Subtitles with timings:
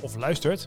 [0.00, 0.66] of luistert.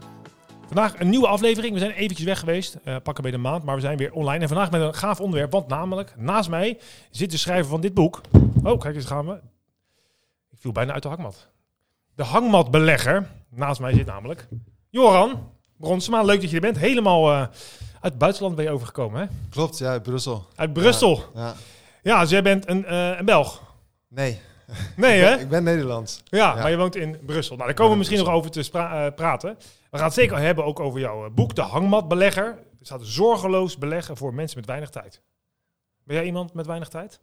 [0.66, 1.74] Vandaag een nieuwe aflevering.
[1.74, 4.42] We zijn eventjes weg geweest, uh, pakken bij de maand, maar we zijn weer online.
[4.42, 6.80] En vandaag met een gaaf onderwerp, want namelijk naast mij
[7.12, 8.22] zit de schrijver van dit boek.
[8.64, 9.34] Oh, kijk eens gaan we.
[10.52, 11.48] Ik viel bijna uit de hangmat.
[12.16, 13.30] De hangmatbelegger.
[13.50, 14.48] Naast mij zit namelijk
[14.90, 16.24] Joran Bronsema.
[16.24, 16.78] Leuk dat je er bent.
[16.78, 17.52] Helemaal uh, uit
[18.02, 19.28] het buitenland ben je overgekomen, hè?
[19.50, 20.48] Klopt, ja, uit Brussel.
[20.56, 21.24] Uit Brussel.
[21.34, 21.56] Ja, ja.
[22.02, 23.62] ja dus jij bent een, uh, een Belg.
[24.08, 24.42] Nee.
[24.96, 25.36] Nee, hè?
[25.36, 26.22] ik ben Nederlands.
[26.26, 27.56] Ja, ja, maar je woont in Brussel.
[27.56, 29.58] Nou, daar komen we misschien nog over te uh, praten.
[29.90, 32.46] We gaan het zeker hebben ook over jouw boek, De Hangmatbelegger.
[32.46, 35.22] Er staat zorgeloos beleggen voor mensen met weinig tijd.
[36.04, 37.20] Ben jij iemand met weinig tijd?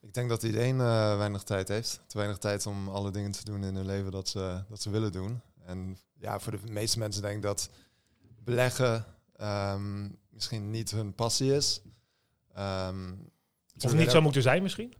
[0.00, 2.00] Ik denk dat iedereen uh, weinig tijd heeft.
[2.06, 4.90] Te weinig tijd om alle dingen te doen in hun leven dat ze, dat ze
[4.90, 5.40] willen doen.
[5.64, 7.70] En ja, voor de meeste mensen denk ik dat
[8.44, 9.04] beleggen
[9.40, 11.80] um, misschien niet hun passie is.
[12.58, 13.30] Um,
[13.84, 14.94] of niet zou moeten zijn misschien?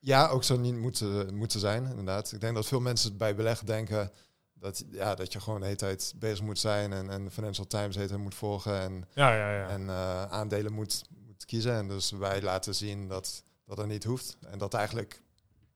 [0.00, 2.32] Ja, ook zo niet moeten, moeten zijn, inderdaad.
[2.32, 4.10] Ik denk dat veel mensen bij beleggen denken
[4.54, 7.66] dat, ja, dat je gewoon de hele tijd bezig moet zijn en, en de Financial
[7.66, 9.68] Times heet moet volgen en, ja, ja, ja.
[9.68, 11.74] en uh, aandelen moet, moet kiezen.
[11.74, 15.22] En dus wij laten zien dat dat er niet hoeft en dat eigenlijk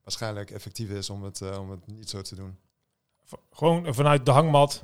[0.03, 2.57] waarschijnlijk effectief is om het, uh, om het niet zo te doen.
[3.51, 4.83] Gewoon vanuit de hangmat,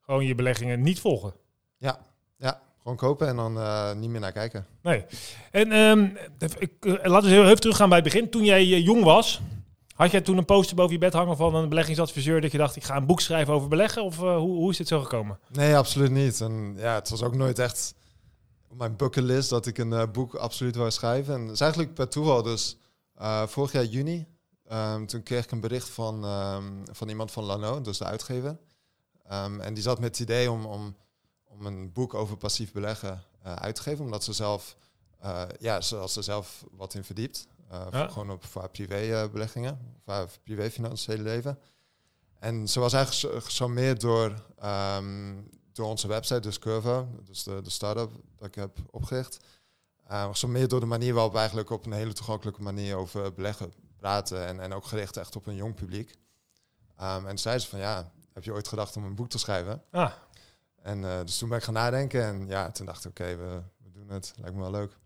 [0.00, 1.34] gewoon je beleggingen niet volgen.
[1.76, 1.98] Ja,
[2.36, 2.60] ja.
[2.86, 4.66] Gewoon kopen en dan uh, niet meer naar kijken.
[4.82, 5.04] Nee.
[5.50, 6.16] En um,
[6.58, 8.30] ik, uh, laten we heel even teruggaan bij het begin.
[8.30, 9.40] Toen jij uh, jong was,
[9.94, 12.76] had jij toen een poster boven je bed hangen van een beleggingsadviseur dat je dacht,
[12.76, 14.02] ik ga een boek schrijven over beleggen?
[14.02, 15.38] Of hoe, hoe is dit zo gekomen?
[15.48, 16.40] Nee, absoluut niet.
[16.40, 17.94] En ja, het was ook nooit echt
[18.68, 21.34] op mijn bucketlist dat ik een boek absoluut wou schrijven.
[21.34, 22.42] En het is eigenlijk per toeval.
[22.42, 22.78] Dus
[23.46, 24.26] vorig jaar juni,
[24.72, 28.56] um, toen kreeg ik een bericht van, um, van iemand van Lano, dus de uitgever.
[29.60, 30.96] en die zat met het idee om, om
[31.58, 34.76] om een boek over passief beleggen uh, uit te geven, omdat ze zelf,
[35.24, 37.46] uh, ja, zoals ze zelf wat in verdiept.
[37.72, 38.08] Uh, ja.
[38.08, 41.58] Gewoon op voor privé beleggingen, voor haar privé financiële leven.
[42.38, 44.34] En ze was eigenlijk gecharmeerd door,
[44.64, 49.38] um, door onze website, dus Curva, dus de, de start-up dat ik heb opgericht.
[50.10, 53.72] Uh, gecharmeerd door de manier waarop we eigenlijk op een hele toegankelijke manier over beleggen
[53.96, 54.46] praten.
[54.46, 56.14] En, en ook gericht echt op een jong publiek.
[57.02, 59.82] Um, en zei ze van ja, heb je ooit gedacht om een boek te schrijven?
[59.90, 60.12] Ah.
[60.86, 63.36] En uh, dus toen ben ik gaan nadenken en ja, toen dacht ik, oké, okay,
[63.36, 64.34] we, we, doen het.
[64.40, 64.96] Lijkt me wel leuk.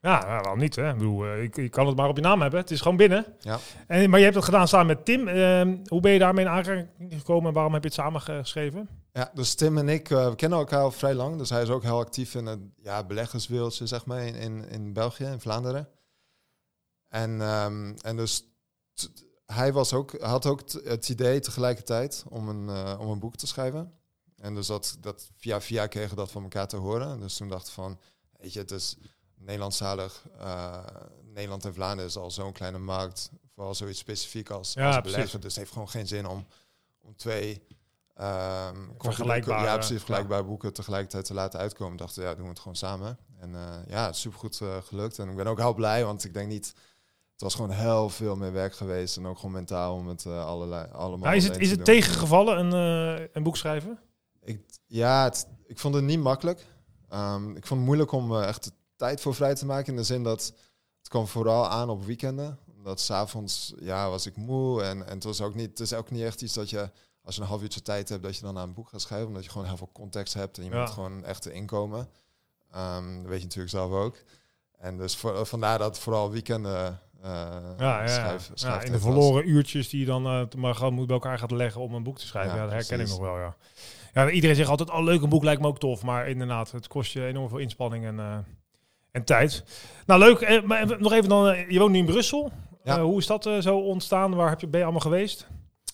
[0.00, 0.76] Ja, nou, waarom niet?
[0.76, 0.90] Hè?
[0.90, 2.60] Ik bedoel, uh, je, je, kan het maar op je naam hebben.
[2.60, 3.26] Het is gewoon binnen.
[3.38, 3.58] Ja.
[3.86, 5.28] En, maar je hebt het gedaan samen met Tim.
[5.28, 8.88] Uh, hoe ben je daarmee in aanraking gekomen en waarom heb je het samen geschreven?
[9.12, 11.38] Ja, dus Tim en ik, we kennen elkaar al vrij lang.
[11.38, 14.92] Dus hij is ook heel actief in het ja, beleggerswereldje, zeg maar, in, in, in
[14.92, 15.88] België, in Vlaanderen.
[17.08, 18.44] En, um, en dus
[19.46, 23.99] hij was ook, had ook het idee tegelijkertijd om een, om een boek te schrijven.
[24.40, 27.20] En dus dat, dat via via kregen dat van elkaar te horen.
[27.20, 27.98] Dus toen dacht ik van,
[28.38, 28.96] weet je, het is
[29.34, 30.24] Nederlandstalig.
[30.40, 30.84] Uh,
[31.22, 33.30] Nederland en Vlaanderen is al zo'n kleine markt.
[33.54, 35.40] Vooral zoiets specifiek als, ja, als beleggen.
[35.40, 36.46] Dus het heeft gewoon geen zin om,
[37.00, 37.66] om twee
[38.20, 40.48] um, vergelijkbare, ja, precies, vergelijkbare ja.
[40.48, 41.96] boeken tegelijkertijd te laten uitkomen.
[41.96, 43.18] Dachten, ja, doen we het gewoon samen.
[43.38, 45.18] En uh, ja, supergoed uh, gelukt.
[45.18, 46.74] En ik ben ook heel blij, want ik denk niet...
[47.32, 49.16] Het was gewoon heel veel meer werk geweest.
[49.16, 51.32] En ook gewoon mentaal om het uh, allerlei, allemaal...
[51.32, 53.98] Is het, is het tegengevallen, een, een boek schrijven?
[54.90, 56.66] Ja, het, ik vond het niet makkelijk.
[57.12, 59.92] Um, ik vond het moeilijk om uh, echt tijd voor vrij te maken.
[59.92, 60.54] In de zin dat
[60.98, 62.58] het kwam vooral aan op weekenden.
[62.76, 64.82] Omdat s'avonds ja, was ik moe.
[64.82, 66.90] En, en het, was ook niet, het is ook niet echt iets dat je,
[67.22, 69.28] als je een half uurtje tijd hebt, dat je dan aan een boek gaat schrijven.
[69.28, 70.80] Omdat je gewoon heel veel context hebt en je ja.
[70.80, 72.08] moet gewoon echt inkomen.
[72.76, 74.16] Um, dat weet je natuurlijk zelf ook.
[74.78, 77.26] En dus voor, vandaar dat vooral weekenden uh,
[77.78, 78.08] ja, ja.
[78.08, 81.14] Schrijf, schrijf ja, in de verloren uurtjes die je dan uh, maar gewoon moet bij
[81.14, 82.56] elkaar gaat leggen om een boek te schrijven.
[82.56, 83.14] Ja, dat herken precies.
[83.14, 83.56] ik nog wel, ja.
[84.12, 86.02] Ja, iedereen zegt altijd, oh leuk, een boek lijkt me ook tof.
[86.02, 88.36] Maar inderdaad, het kost je enorm veel inspanning en, uh,
[89.10, 89.64] en tijd.
[90.06, 92.52] Nou leuk, eh, maar nog even dan, uh, je woont nu in Brussel.
[92.84, 93.02] Ja.
[93.02, 94.34] hoe is dat zo ontstaan?
[94.34, 95.46] Waar heb je, ben je allemaal geweest?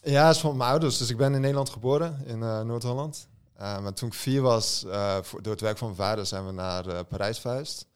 [0.02, 0.98] Ja, is van mijn ouders.
[0.98, 3.28] Dus ik ben in Nederland geboren, in Noord-Holland.
[3.58, 4.86] maar toen ik vier was,
[5.22, 7.86] voor, door het werk van mijn vader, zijn we naar Parijs verhuisd.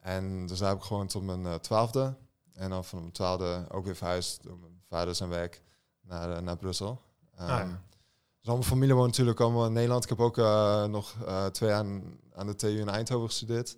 [0.00, 2.14] En dus daar heb ik gewoon tot mijn twaalfde.
[2.54, 5.62] En dan van mijn twaalfde ook weer verhuisd door mijn vader zijn werk
[6.00, 7.00] naar, naar Brussel.
[7.40, 7.80] Um, ah, ja.
[8.40, 10.02] Dus al mijn familie woont natuurlijk allemaal in Nederland.
[10.02, 12.02] Ik heb ook uh, nog uh, twee jaar aan,
[12.34, 13.76] aan de TU in Eindhoven gestudeerd.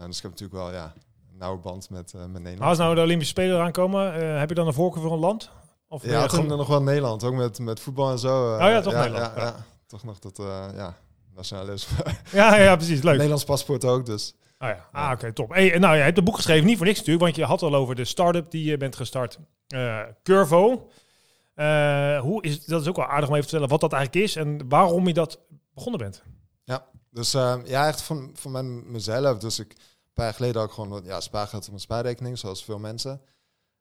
[0.00, 0.92] Uh, dus ik heb natuurlijk wel ja,
[1.30, 2.60] een nauwe band met, met Nederland.
[2.70, 5.50] Als nou de Olympische Spelen eraan komen, heb je dan een voorkeur voor een land?
[5.88, 8.56] Of Ja, je toen gewoon- nog wel Nederland, ook met, met voetbal en zo.
[8.56, 9.46] eh, Oh ja, toch ja, Nederland, Ja, ja.
[9.46, 9.64] ja.
[9.86, 10.96] toch nog dat, eh ja,
[11.34, 11.96] nationalisme.
[12.32, 13.02] ja, ja, precies.
[13.02, 13.12] Leuk.
[13.12, 14.34] Nederlands paspoort ook, dus.
[14.58, 15.50] Oh ja, ah, oké, top.
[15.50, 17.74] Hey, nou, je hebt een boek geschreven, niet voor niks natuurlijk, want je had al
[17.74, 20.88] over de start-up die je bent gestart, eh, Curvo.
[21.54, 24.26] Eh, hoe is, dat is ook wel aardig om even te vertellen wat dat eigenlijk
[24.26, 25.38] is en waarom je dat
[25.74, 26.22] begonnen bent.
[27.14, 29.38] Dus eh, ja, echt van, van mijn, mezelf.
[29.38, 32.64] Dus ik, een paar jaar geleden had ik gewoon ja, spaargeld op mijn spaarrekening, zoals
[32.64, 33.20] veel mensen.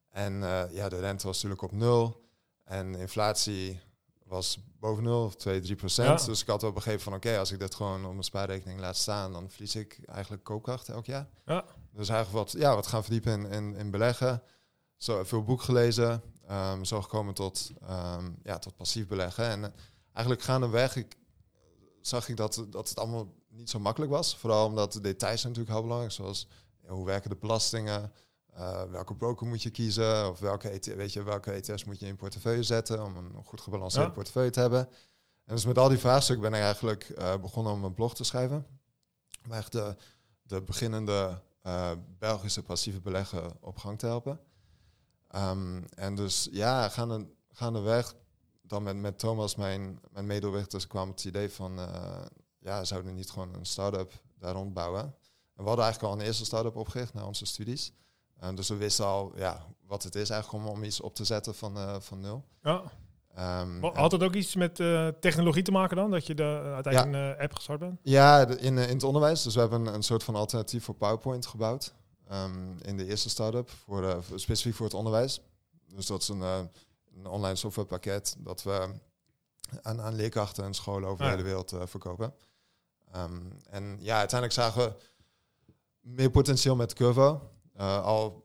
[0.09, 2.25] En eh, ja, de rente was natuurlijk op nul.
[2.63, 3.79] En inflatie
[4.25, 6.19] was boven nul, of 2, 3 procent.
[6.19, 6.25] Ja.
[6.25, 8.97] Dus ik had wel begrepen van, oké, als ik dit gewoon op mijn spaarrekening laat
[8.97, 11.27] staan, dan verlies ik eigenlijk koopkracht elk jaar.
[11.45, 11.65] Ja.
[11.91, 14.43] Dus eigenlijk wat, ja, wat gaan verdiepen in, in, in beleggen.
[14.97, 16.21] Zo, veel boek gelezen.
[16.47, 19.45] Ehm, zo gekomen tot, ehm, ja, tot passief beleggen.
[19.45, 19.69] En eh,
[20.11, 21.15] eigenlijk gaandeweg ik,
[22.01, 24.37] zag ik dat, dat het allemaal niet zo makkelijk was.
[24.37, 26.13] Vooral omdat de details zijn natuurlijk heel belangrijk.
[26.15, 26.47] Zoals
[26.81, 28.11] ja, hoe werken de belastingen?
[28.53, 30.29] eh, welke broker moet je kiezen?
[30.29, 33.43] Of welke, ET weet je, welke ETF's moet je in je portefeuille zetten om een
[33.43, 34.13] goed gebalanceerde Ja.
[34.13, 34.89] portefeuille te hebben?
[35.45, 38.23] En dus met al die vraagstukken ben ik eigenlijk eh, begonnen om een blog te
[38.23, 38.65] schrijven.
[39.45, 39.95] Om echt de,
[40.41, 41.41] de beginnende
[42.19, 44.39] Belgische passieve beleggen op gang te helpen.
[45.33, 48.13] Ehm, en dus ja, gaande, gaandeweg,
[48.61, 52.21] dan met, met Thomas, mijn, mijn medeoprichters, kwam het idee van, eh,
[52.59, 55.01] ja, zouden we niet gewoon een start-up daar rond bouwen?
[55.55, 57.93] En we hadden eigenlijk al een eerste start-up opgericht na onze studies.
[58.39, 61.25] En dus we wisten al ja, wat het is eigenlijk om, om iets op te
[61.25, 62.43] zetten van, eh, van nul.
[62.61, 62.81] Ja.
[63.35, 64.75] Ehm, Had het ook iets met
[65.21, 67.99] technologie te maken dan, dat je de, uiteindelijk een app gestart bent?
[68.03, 69.43] Ja, de- in, in het onderwijs.
[69.43, 71.93] Dus we hebben een, een soort van alternatief voor PowerPoint gebouwd.
[72.33, 75.41] Ehm, in de eerste start-up, voor, eh, voor- specifiek voor het onderwijs.
[75.87, 76.59] Dus dat is een, eh,
[77.15, 78.89] een online softwarepakket dat we
[79.81, 82.33] aan, aan leerkrachten en scholen over Ah, de hele wereld eh, verkopen.
[83.11, 84.95] Ehm, en ja, uiteindelijk zagen we
[86.01, 87.49] meer potentieel met Curvo.
[87.77, 88.41] Al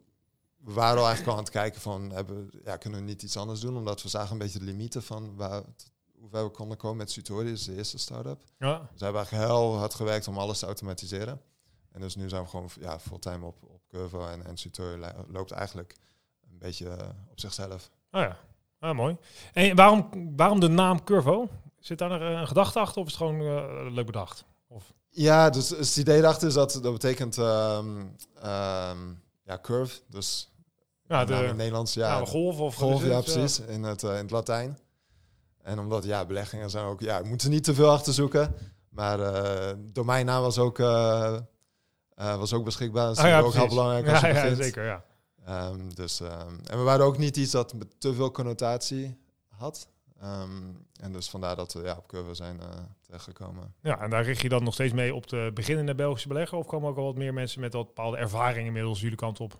[0.58, 3.36] we waren al eigenlijk al aan het kijken van, hebben, ja, kunnen we niet iets
[3.36, 3.76] anders doen?
[3.76, 5.62] Omdat we zagen een beetje de limieten van waar,
[6.18, 8.42] hoe ver we konden komen met Tutori, dus de eerste start-up.
[8.58, 8.78] Ja.
[8.78, 11.40] Dus we hebben eigenlijk heel hard gewerkt om alles te automatiseren.
[11.92, 14.54] En dus nu zijn we gewoon ja, fulltime op, op Curvo en, en
[14.98, 15.94] li- loopt eigenlijk
[16.50, 17.90] een beetje eh, op zichzelf.
[18.12, 18.36] Oh ja,
[18.78, 19.16] ah, mooi.
[19.52, 21.48] En waarom, waarom de naam Curvo?
[21.78, 24.44] Zit daar een, een gedachte achter of is het gewoon eh, leuk bedacht?
[24.68, 28.06] Of, Ja, dus, dus het idee daarachter is dat dat betekent ehm,
[28.42, 28.98] ehm,
[29.44, 30.00] ja, curve.
[30.08, 30.52] Dus
[31.06, 33.82] ja, nou, in de, het Nederlands ja, ja, de golf of golf, ja precies, in
[33.82, 34.78] het, eh, in het Latijn.
[35.62, 38.54] En omdat ja, beleggingen zijn ook, ja, we moeten niet te veel achter zoeken.
[38.88, 40.78] Maar eh domeinnaam was ook,
[42.18, 43.06] eh, was ook beschikbaar.
[43.06, 44.62] Dat is Ah, ja, ook heel belangrijk als Ja, je ja, begint.
[44.62, 45.04] zeker, ja.
[45.44, 49.16] Ehm, dus, ehm, en we waren ook niet iets dat te veel connotatie
[49.48, 49.88] had.
[50.20, 50.62] Ehm,
[51.00, 52.66] en dus vandaar dat we ja, op Curve zijn eh
[53.02, 53.74] terechtgekomen.
[53.82, 56.58] Ja, en daar richt je dan nog steeds mee op de beginnende Belgische belegger?
[56.58, 59.58] Of komen ook al wat meer mensen met wat bepaalde ervaring inmiddels jullie kant op?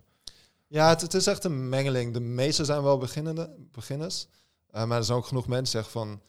[0.66, 2.12] Ja, het, het is echt een mengeling.
[2.12, 4.26] De meeste zijn wel beginnende, beginners.
[4.70, 6.22] Eh, maar er zijn ook genoeg mensen die zeggen van...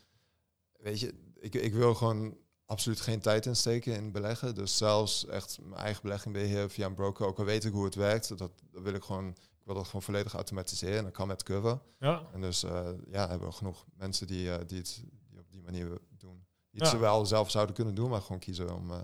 [0.78, 2.38] Weet je, ik, ik wil gewoon
[2.69, 4.56] absoluut geen tijd insteken in beleggen.
[4.56, 7.25] Dus zelfs echt mijn eigen belegging beheer via een broker.
[7.25, 8.38] Ook al weet ik hoe het werkt, dat,
[8.71, 9.27] dat wil ik gewoon...
[9.30, 10.98] Ik wil dat gewoon volledig automatiseren.
[10.98, 11.80] En dat kan met Curve.
[12.00, 15.51] Ja, En dus eh, ja, hebben we genoeg mensen die, eh, die het die op
[15.51, 15.88] die manier
[16.18, 16.44] doen.
[16.71, 16.98] Die het Ja.
[16.98, 19.00] wel zelf zouden kunnen doen, maar gewoon kiezen om, eh,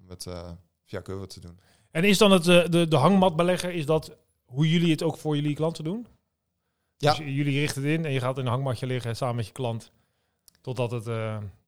[0.00, 0.26] om het
[0.84, 1.58] via Curve te doen.
[1.90, 5.54] En is dan het, de, de hangmatbelegger, is dat hoe jullie het ook voor jullie
[5.54, 6.06] klanten doen?
[6.96, 7.10] Ja.
[7.14, 9.52] Dus jullie richten het in en je gaat in een hangmatje liggen samen met je
[9.52, 9.90] klant.
[10.60, 11.06] Totdat het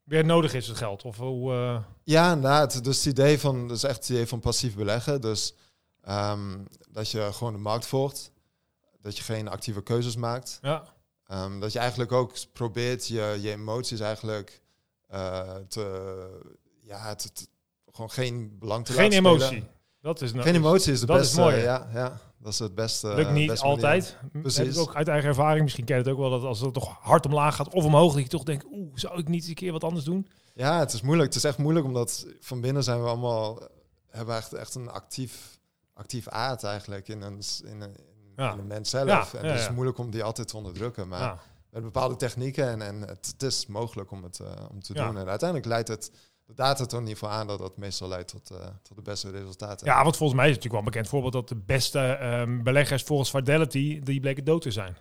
[0.09, 1.05] weer nodig is, het geld.
[1.05, 1.53] Of hoe...
[1.53, 5.21] eh, Ja, nou, het, dus het idee van, dus echt het idee van passief beleggen.
[5.21, 5.55] Dus
[6.03, 6.59] ehm,
[6.91, 8.31] dat je gewoon de markt volgt.
[9.03, 10.59] Dat je geen actieve keuzes maakt.
[10.63, 10.85] ja,
[11.27, 14.63] Ehm, dat je eigenlijk ook probeert je, je emoties eigenlijk
[15.07, 16.17] eh, te,
[16.83, 17.47] ja, te, te-
[17.93, 19.41] gewoon geen belang te geen laten spelen.
[19.49, 19.65] emotie.
[20.01, 21.41] Dat is nou, Geen emotie is de Dat is beste.
[21.41, 21.63] mooi, hè?
[21.63, 23.15] ja, ja, dat is het beste.
[23.15, 24.17] Lukt niet beste altijd.
[24.33, 24.57] Precies.
[24.59, 25.63] Heb ik ook uit eigen ervaring.
[25.63, 28.13] Misschien ken je het ook wel dat als het toch hard omlaag gaat of omhoog,
[28.15, 30.27] dat je toch denkt, oeh, zou ik niet eens een keer wat anders doen?
[30.55, 31.29] Ja, het is moeilijk.
[31.29, 33.59] Het is echt moeilijk omdat van binnen zijn we allemaal
[34.11, 35.59] hebben we echt, echt een actief,
[35.95, 38.53] actief aard eigenlijk in een, in een, in Ja.
[38.53, 39.33] een mens zelf.
[39.33, 41.09] Ja, en ja, het is moeilijk om die altijd te onderdrukken.
[41.09, 44.95] Maar met bepaalde technieken en, en het, het is mogelijk om het eh, om te
[44.95, 45.17] doen.
[45.19, 46.11] En uiteindelijk leidt het,
[46.49, 49.03] de data toont in ieder geval aan dat dat meestal leidt tot, eh, tot de
[49.03, 49.87] beste resultaten.
[49.87, 52.63] ja, want volgens mij is het natuurlijk wel een bekend voorbeeld dat de beste ehm,
[52.63, 54.97] beleggers volgens Fidelity, die bleken dood te zijn.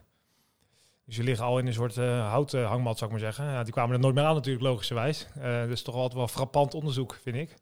[1.06, 3.54] Dus die liggen al in een soort eh, houten hangmat, zou ik maar zeggen.
[3.54, 5.28] Ja, die kwamen er nooit meer aan natuurlijk, logischerwijs.
[5.40, 7.56] Eh dus toch altijd wel frappant onderzoek, vind ik.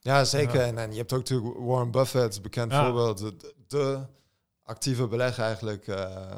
[0.00, 0.60] Ja, zeker.
[0.60, 2.84] En, en je hebt ook natuurlijk Warren Buffett, bekend Ja.
[2.84, 3.18] voorbeeld.
[3.18, 4.00] De, de
[4.62, 6.36] actieve belegger eigenlijk, eh,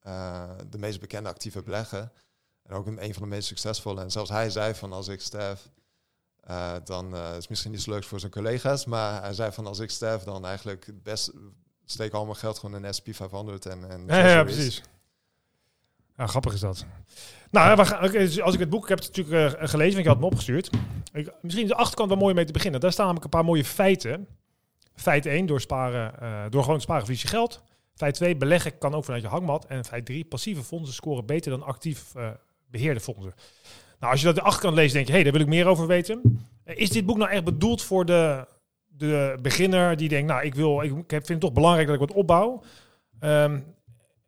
[0.00, 2.10] eh, de meest bekende actieve belegger.
[2.62, 4.00] En ook een, een van de meest succesvolle.
[4.00, 5.70] En zelfs hij zei van als ik sterf,
[6.46, 8.84] eh, dan eh, is misschien niet zo leuk voor zijn collega's.
[8.84, 11.32] Maar hij zei van als ik sterf, dan eigenlijk het best
[11.84, 14.82] steek al mijn geld gewoon in S&P 500 en, en Ja, precies.
[16.16, 16.84] Ja, grappig is dat.
[17.50, 19.92] Nou, we gaan, oké, dus als ik het boek ik heb het natuurlijk eh, gelezen,
[19.92, 20.70] want je had me opgestuurd.
[21.12, 22.80] Ik, misschien is de achterkant wel mooi mee te beginnen.
[22.80, 24.26] Daar staan namelijk een paar mooie feiten.
[24.94, 27.62] Feit 1, door, sparen, door gewoon te sparen verlies je geld.
[27.94, 29.66] Feit 2, beleggen kan ook vanuit je hangmat.
[29.66, 32.30] En feit 3, passieve fondsen scoren beter dan actief eh,
[32.66, 33.34] beheerde fondsen.
[34.04, 35.66] Nou, als je dat de achterkant leest, denk je, hé, hey, daar wil ik meer
[35.66, 36.40] over weten.
[36.64, 38.46] Eh, Is dit boek nou echt bedoeld voor de,
[38.86, 42.16] de beginner die denkt, nou, ik, wil, ik vind het toch belangrijk dat ik wat
[42.16, 42.62] opbouw.
[43.18, 43.60] Ehm,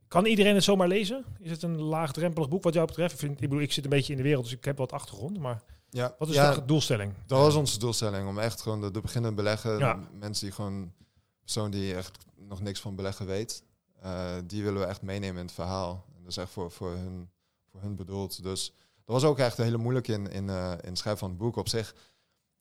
[0.09, 1.25] kan iedereen het zomaar lezen?
[1.41, 3.13] Is het een laagdrempelig boek wat jou betreft?
[3.13, 4.93] Ik, vind, ik bedoel, ik zit een beetje in de wereld, dus ik heb wat
[4.93, 5.39] achtergrond.
[5.39, 7.13] Maar Ja, wat is ja, de doelstelling?
[7.27, 8.29] dat was onze doelstelling.
[8.29, 10.01] Om echt gewoon de, de beginnende beleggen, Ja.
[10.19, 10.93] mensen die gewoon,
[11.41, 13.63] persoon die echt nog niks van beleggen weet,
[14.03, 16.05] eh, die willen we echt meenemen in het verhaal.
[16.17, 17.29] En dat is echt voor, voor, hun,
[17.71, 18.43] voor hun bedoeld.
[18.43, 18.73] Dus
[19.07, 21.57] dat was ook echt hele moeilijk in, in, eh, in het schrijven van het boek
[21.57, 21.95] op zich.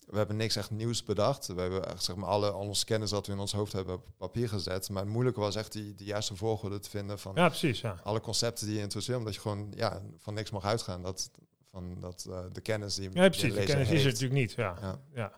[0.05, 1.47] We hebben niks echt nieuws bedacht.
[1.47, 3.95] We hebben echt zeg maar alle al onze kennis dat we in ons hoofd hebben
[3.95, 4.89] op papier gezet.
[4.89, 7.81] Maar het moeilijke was echt die, die juiste volgorde te vinden van Ja, precies.
[7.81, 7.99] Ja.
[8.03, 9.17] alle concepten die je interesseert.
[9.17, 11.01] Omdat je gewoon ja, van niks mag uitgaan.
[11.01, 11.29] Dat,
[11.69, 13.53] van dat, eh, de kennis die Ja, precies.
[13.53, 14.51] De kennis is er natuurlijk niet.
[14.51, 14.77] Ja.
[14.81, 14.99] Ja.
[15.13, 15.31] Ja.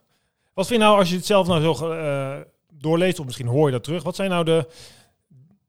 [0.53, 2.39] Wat vind je nou, als je het zelf nou zo eh,
[2.73, 4.67] doorleest, of misschien hoor je dat terug, wat zijn nou de,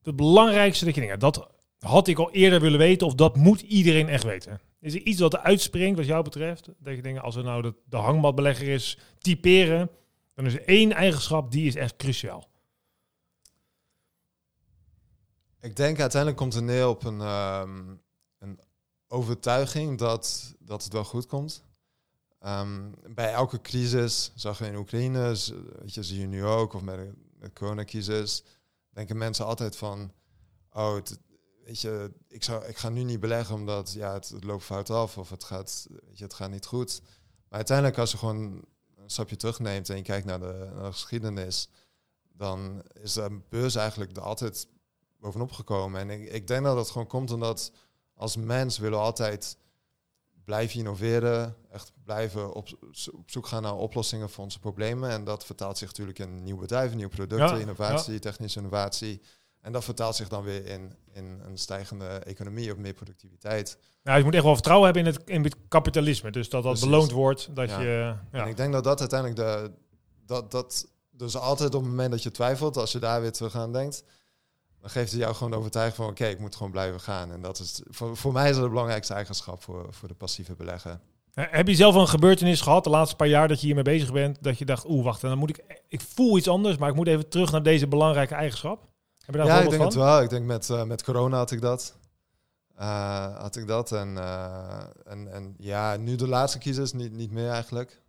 [0.02, 1.48] de belangrijkste dat je denkt, ja, dat
[1.78, 4.60] had ik al eerder willen weten, of dat moet iedereen echt weten?
[4.80, 6.68] Is er iets wat er uitspringt, wat jou betreft?
[6.78, 9.90] Dat je denkt, als er nou de, de hangmatbelegger is, typeren,
[10.34, 12.48] dan is er één eigenschap die is echt cruciaal.
[15.60, 17.94] Ik denk uiteindelijk komt het neer op een, ehm,
[18.38, 18.60] een
[19.08, 21.64] overtuiging dat, dat het wel goed komt.
[22.38, 25.36] Ehm, bij elke crisis, zag we in Oekraïne,
[25.78, 28.44] weet je, zie je nu ook, of met de, de coronacrisis,
[28.90, 30.12] denken mensen altijd van,
[30.72, 31.18] oh, het,
[31.68, 34.90] weet je, ik, zou, ik ga nu niet beleggen omdat ja, het, het loopt fout
[34.90, 37.00] af of het gaat, weet je, het gaat niet goed.
[37.48, 38.64] Maar uiteindelijk als je gewoon
[38.96, 41.68] een stapje terugneemt en je kijkt naar de, naar de geschiedenis,
[42.32, 44.66] dan is de beurs eigenlijk er altijd
[45.18, 46.00] bovenop gekomen.
[46.00, 47.72] En ik, ik denk dat dat gewoon komt omdat
[48.14, 49.56] als mens willen we altijd
[50.44, 52.68] blijven innoveren, echt blijven op,
[53.12, 55.10] op zoek gaan naar oplossingen voor onze problemen.
[55.10, 59.20] En dat vertaalt zich natuurlijk in nieuwe bedrijven, nieuwe producten, Ja, innovatie, technische innovatie.
[59.60, 63.78] En dat vertaalt zich dan weer in, in een stijgende economie of meer productiviteit.
[64.02, 66.30] Nou, je moet echt wel vertrouwen hebben in het, in het kapitalisme.
[66.30, 66.90] Dus dat dat Precies.
[66.90, 67.48] beloond wordt.
[67.54, 67.80] Dat Ja.
[67.80, 68.42] je, ja.
[68.42, 69.70] En ik denk dat dat uiteindelijk de...
[70.26, 73.54] Dat, dat, dus altijd op het moment dat je twijfelt, als je daar weer terug
[73.56, 74.04] aan denkt,
[74.80, 77.32] dan geeft het jou gewoon de overtuiging van, oké, ik moet gewoon blijven gaan.
[77.32, 80.54] En dat is, voor, voor mij is dat de belangrijkste eigenschap voor, voor de passieve
[80.54, 81.00] beleggen.
[81.34, 84.42] Heb je zelf een gebeurtenis gehad de laatste paar jaar dat je hiermee bezig bent?
[84.42, 87.06] Dat je dacht, oeh, wacht, dan moet ik, ik voel iets anders, maar ik moet
[87.06, 88.86] even terug naar deze belangrijke eigenschap.
[89.28, 90.22] Heb je daar ja, ik denk het wel.
[90.22, 91.96] Ik denk met, eh, met corona had ik dat.
[92.76, 93.92] Eh, had ik dat.
[93.92, 98.00] En, eh, en, en ja, nu de laatste kiezers niet, niet meer eigenlijk.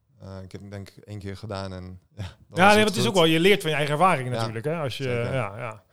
[0.44, 3.26] Ik heb denk ik één keer gedaan en ja, Ja, nee, het is ook wel,
[3.26, 4.66] je leert van je eigen ervaringen Ja, natuurlijk.
[4.66, 4.76] Hè?
[4.76, 5.34] Als je, zeker.
[5.34, 5.84] ja, ja.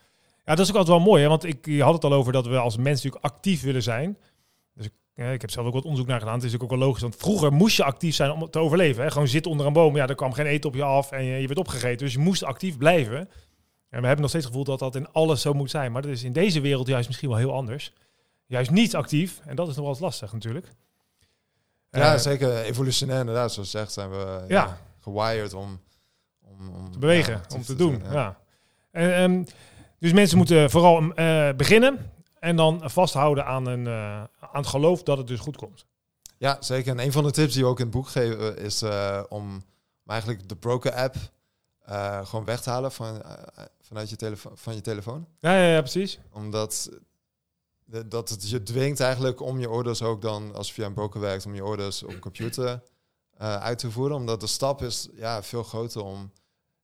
[0.45, 1.29] ja, dat is ook altijd wel mooi, hè?
[1.29, 4.19] want ik, je had het al over dat we als mens natuurlijk actief willen zijn.
[4.75, 6.35] Dus ik, ja, ik heb zelf ook wat onderzoek naar gedaan.
[6.35, 9.03] Het is natuurlijk ook wel logisch, want vroeger moest je actief zijn om te overleven.
[9.03, 9.11] Hè?
[9.11, 11.41] Gewoon zitten onder een boom, ja, er kwam geen eten op je af en je,
[11.41, 11.99] je werd opgegeten.
[11.99, 13.29] Dus je moest actief blijven.
[13.89, 15.93] En we hebben nog steeds het gevoel dat dat in alles zo moet zijn.
[15.93, 17.93] Maar dat is in deze wereld juist misschien wel heel anders.
[18.47, 19.41] Juist niet actief.
[19.45, 20.67] En dat is nog wel eens lastig natuurlijk.
[21.91, 22.57] Ja, Eh, zeker.
[22.63, 24.45] Evolutionair inderdaad, zoals je zegt, zijn we ja.
[24.49, 24.79] Ja.
[25.01, 25.81] gewired om,
[26.41, 28.01] om, om te bewegen, ja, om te doen.
[28.01, 28.39] zijn, ja.
[28.91, 29.45] En, ehm,
[29.99, 35.03] dus mensen moeten vooral eh, beginnen en dan vasthouden aan, een, eh, aan het geloof
[35.03, 35.87] dat het dus goed komt.
[36.39, 36.93] Ja, zeker.
[36.93, 39.65] En een van de tips die we ook in het boek geven is eh, om
[40.07, 41.17] eigenlijk de broker-app
[41.87, 45.27] eh, gewoon weg te halen van, eh, vanuit je, telefo van je telefoon.
[45.41, 46.19] Ja, ja, ja precies.
[46.33, 46.91] Omdat
[47.85, 50.95] de- dat het je dwingt eigenlijk om je orders ook dan, als je via een
[50.95, 52.83] broker werkt, om je orders op een computer
[53.37, 54.17] eh, uit te voeren.
[54.17, 56.33] Omdat de stap is ja, veel groter om...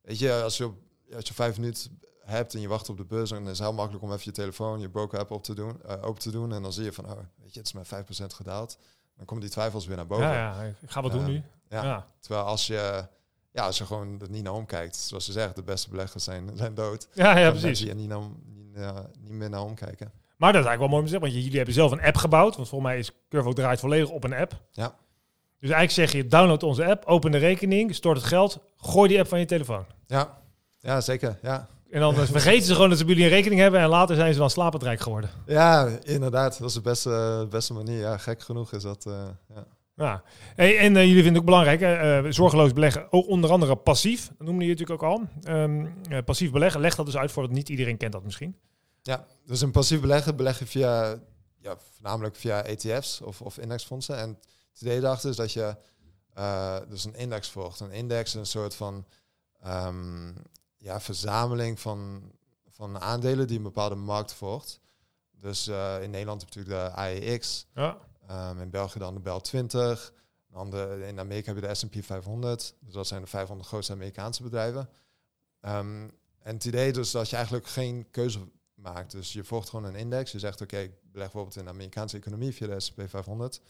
[0.01, 0.75] Weet je, als je, op,
[1.15, 3.73] als je vijf minuten hebt en je wacht op de beurs, dan is het heel
[3.73, 6.53] makkelijk om even je telefoon, je broker-app op te doen, eh, open te doen.
[6.53, 8.79] En dan zie je van, oh, weet je, het is maar 5% gedaald.
[9.17, 10.27] Dan komen die twijfels weer naar boven.
[10.27, 11.43] Ja, ja, ik ga wat doen nu.
[11.69, 11.85] Ja.
[11.85, 12.07] Ja.
[12.21, 13.07] Terwijl als je,
[13.53, 16.75] ja, als je gewoon niet naar omkijkt, zoals ze zeggen, de beste beleggers zijn, zijn
[16.75, 17.09] dood.
[17.13, 17.81] Ja, ja, precies.
[17.81, 18.21] je niet, naar,
[18.55, 18.77] niet,
[19.21, 20.13] niet meer naar omkijken.
[20.37, 22.17] Maar dat is eigenlijk wel mooi om te zeggen, want jullie hebben zelf een app
[22.17, 22.57] gebouwd.
[22.57, 24.61] Want volgens mij is Curvo draait volledig op een app.
[24.71, 24.95] Ja.
[25.61, 29.19] Dus eigenlijk zeg je, download onze app, open de rekening, stort het geld, gooi die
[29.19, 29.85] app van je telefoon.
[30.07, 30.39] Ja,
[30.81, 31.39] ja zeker.
[31.43, 31.69] Ja.
[31.91, 34.39] En dan vergeten ze gewoon dat ze jullie een rekening hebben en later zijn ze
[34.39, 35.31] dan slapend rijk geworden.
[35.47, 36.59] ja, inderdaad.
[36.59, 37.99] Dat is de beste, beste manier.
[37.99, 39.07] Ja, gek genoeg is dat.
[39.07, 39.13] eh,
[39.55, 39.65] ja.
[39.97, 40.23] Ja.
[40.55, 42.21] Hey, en eh, jullie vinden het ook belangrijk, hè?
[42.21, 45.29] eh, zorgeloos beleggen, ook onder andere passief, dat noemde je natuurlijk ook al.
[45.43, 48.57] Ehm, eh, passief beleggen, leg dat dus uit voor, want niet iedereen kent dat misschien.
[49.03, 51.19] ja, dus een passief beleggen beleg je via,
[51.59, 54.19] ja, voornamelijk via ETF's of, of indexfondsen.
[54.19, 54.39] En
[54.73, 55.77] het idee daarachter is dat je
[56.35, 57.81] eh, dus een index volgt.
[57.81, 59.07] Een index is een soort van
[59.63, 60.33] ehm,
[60.77, 62.31] ja, verzameling van,
[62.69, 64.81] van aandelen die een bepaalde markt volgt.
[65.41, 65.69] Dus
[66.01, 67.67] in Nederland heb je natuurlijk de AEX.
[67.75, 67.99] Ja.
[68.31, 70.13] Um, in België dan de Bel 20.
[70.51, 72.75] Dan de, in Amerika heb je de S&P 500.
[72.81, 74.89] Dus dat zijn de 500 grootste Amerikaanse bedrijven.
[75.61, 78.41] Um, en het idee dus dat je eigenlijk geen keuze
[78.75, 79.11] maakt.
[79.11, 80.33] Dus je volgt gewoon een index.
[80.33, 83.61] Je zegt, oké, ik beleg bijvoorbeeld in de Amerikaanse economie via de S&P 500.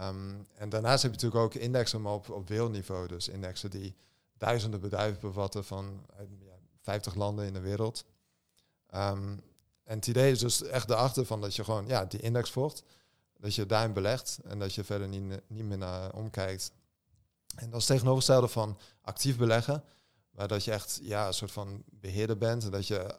[0.00, 3.06] Um, en daarnaast heb je natuurlijk ook indexen op, op wereldniveau.
[3.06, 3.96] Dus indexen die
[4.36, 6.06] duizenden bedrijven bevatten van
[6.38, 8.04] ja, 50 landen in de wereld.
[8.86, 9.42] En
[9.84, 12.82] het idee is dus echt erachter van dat je gewoon ja, die index volgt.
[13.40, 16.72] Dat je daarin belegt en dat je verder niet, niet meer naar omkijkt.
[17.54, 19.84] En dat is tegenovergestelde van actief beleggen.
[20.30, 22.64] Maar dat je echt ja, een soort van beheerder bent.
[22.64, 23.18] En dat je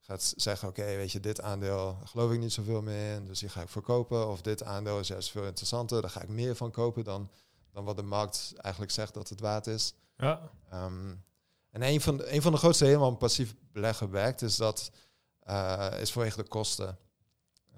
[0.00, 3.24] gaat zeggen, oké, weet je, dit aandeel geloof ik niet zoveel meer in.
[3.24, 4.28] Dus die ga ik verkopen.
[4.28, 6.00] Of dit aandeel is juist veel interessanter.
[6.00, 7.30] Daar ga ik meer van kopen dan,
[7.72, 9.94] dan wat de markt eigenlijk zegt dat het waard is.
[10.16, 10.50] Ja.
[10.72, 11.24] Um,
[11.70, 14.90] en een van, de, een van de grootste helemaal passief beleggen werkt, is dat
[15.48, 16.98] uh, is vanwege de kosten.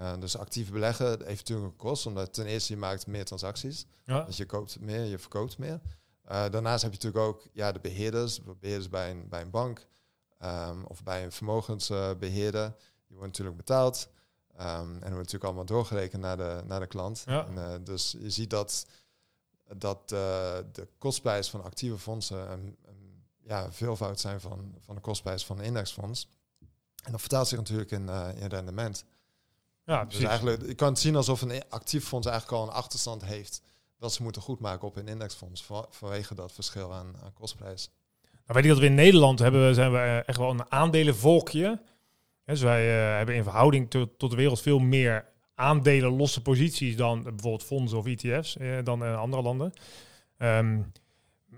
[0.01, 3.87] Uh, dus actief beleggen heeft natuurlijk een kost, omdat ten eerste je maakt meer transacties.
[4.05, 4.23] Ja.
[4.23, 5.81] Dus je koopt meer, je verkoopt meer.
[6.31, 9.87] Uh, daarnaast heb je natuurlijk ook ja, de beheerders, beheerders bij een, bij een bank
[10.45, 12.75] um, of bij een vermogensbeheerder.
[13.07, 14.09] Die worden natuurlijk betaald.
[14.55, 17.23] Um, en wordt natuurlijk allemaal doorgerekend naar de, naar de klant.
[17.27, 17.47] Ja.
[17.47, 18.87] En, uh, dus je ziet dat,
[19.77, 25.45] dat de kostprijs van actieve fondsen een, een ja, veelvoud zijn van, van de kostprijs
[25.45, 26.29] van een indexfonds.
[27.05, 29.05] En dat vertaalt zich natuurlijk in, in rendement.
[29.87, 33.25] Ja, dus eigenlijk, je kan het zien alsof een actief fonds eigenlijk al een achterstand
[33.25, 33.63] heeft
[33.99, 37.91] dat ze moeten goedmaken op een indexfonds van, vanwege dat verschil aan, aan kostprijs.
[38.23, 41.81] Nou, weet ik dat we in Nederland hebben, zijn we eh, echt wel een aandelenvolkje.
[42.45, 45.25] Dus wij uh, hebben in verhouding tot, tot de wereld veel meer
[45.55, 49.73] aandelen, losse posities dan bijvoorbeeld fondsen of ETF's eh, dan in andere landen.
[50.39, 50.93] Um,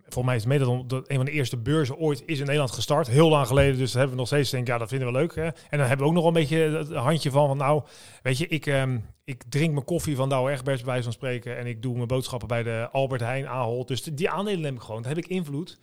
[0.03, 3.07] volgens mij is Nederland een van de eerste beurzen ooit is in Nederland gestart.
[3.07, 5.35] Heel lang geleden, dus hebben we nog steeds denk ja, dat vinden we leuk.
[5.35, 5.45] Hè?
[5.45, 7.83] En dan hebben we ook nog een beetje het handje van, van nou,
[8.23, 11.67] weet je, ik, um, ik drink mijn koffie van Douwe Egberts bij van spreken en
[11.67, 13.89] ik doe mijn boodschappen bij de Albert Heijn, Ahold.
[13.89, 15.79] Dus die aandelen neem ik gewoon, daar heb ik invloed.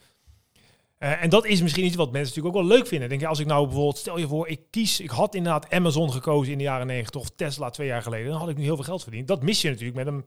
[0.99, 3.09] Uh, en dat is misschien iets wat mensen natuurlijk ook wel leuk vinden.
[3.09, 6.11] Denk je, als ik nou bijvoorbeeld, stel je voor, ik kies, ik had inderdaad Amazon
[6.11, 8.75] gekozen in de jaren 90 of Tesla twee jaar geleden, dan had ik nu heel
[8.75, 9.27] veel geld verdiend.
[9.27, 10.25] Dat mis je natuurlijk met een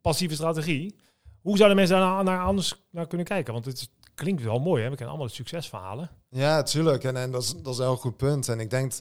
[0.00, 0.94] passieve strategie.
[1.42, 3.52] Hoe zouden mensen daar naar anders naar kunnen kijken?
[3.52, 4.88] Want het klinkt wel mooi, hè?
[4.88, 6.10] We kennen allemaal de succesverhalen.
[6.28, 7.04] Ja, natuurlijk.
[7.04, 8.48] En, en dat, is, dat is een heel goed punt.
[8.48, 8.92] En ik denk,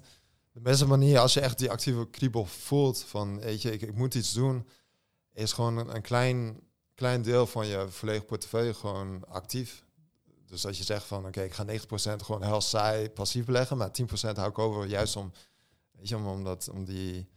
[0.52, 3.96] de beste manier, als je echt die actieve kriebel voelt van, weet je, ik, ik
[3.96, 4.68] moet iets doen,
[5.34, 6.60] is gewoon een, een klein,
[6.96, 9.84] klein deel van je volledige portefeuille gewoon actief.
[10.46, 11.70] Dus als je zegt van, oké, ik ga 90%
[12.24, 15.32] gewoon heel saai passief beleggen, maar 10% hou ik over juist om,
[15.92, 17.30] weet je, om, om, dat, om, die,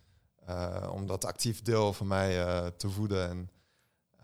[0.49, 3.29] uh, om dat actief deel van mij uh, te voeden.
[3.29, 3.51] En,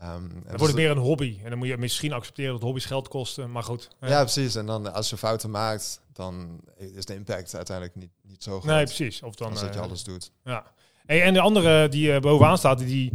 [0.03, 1.39] Um, dan wordt het meer een hobby.
[1.43, 3.51] En dan moet je misschien accepteren dat hobby's geld kosten.
[3.51, 3.89] Maar goed.
[4.01, 4.55] Ja, ja, precies.
[4.55, 8.65] En dan als je fouten maakt, dan is de impact uiteindelijk niet, niet zo groot.
[8.65, 9.23] Nee, precies.
[9.23, 10.33] Of dan als dat je uh, alles doet.
[10.45, 10.73] Ja.
[11.07, 13.13] Hey, en de andere die uh, bovenaan staat, die,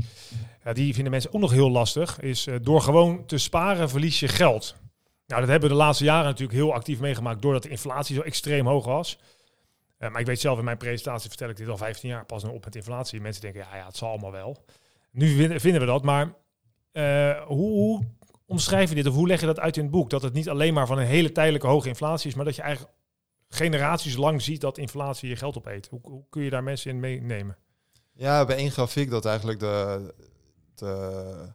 [0.63, 4.19] ja, die vinden mensen ook nog heel lastig, is uh, door gewoon te sparen verlies
[4.19, 4.75] je geld.
[5.27, 8.21] Nou, dat hebben we de laatste jaren natuurlijk heel actief meegemaakt, doordat de inflatie zo
[8.21, 9.17] extreem hoog was.
[9.99, 12.43] Uh, maar ik weet zelf in mijn presentatie vertel ik dit al 15 jaar pas
[12.43, 13.21] op met inflatie.
[13.21, 14.65] Mensen denken, ja, ja, het zal allemaal wel.
[15.11, 16.33] Nu vinden we dat, maar
[16.95, 18.03] uh, hoe, hoe
[18.45, 20.09] omschrijf je dit of hoe leg je dat uit in het boek?
[20.09, 22.61] Dat het niet alleen maar van een hele tijdelijke hoge inflatie is, maar dat je
[22.61, 22.95] eigenlijk
[23.49, 25.87] generaties lang ziet dat inflatie je geld opeet.
[25.87, 27.57] Hoe, hoe kun je daar mensen in meenemen?
[28.13, 30.13] Ja, bij één grafiek dat eigenlijk de,
[30.75, 31.53] de,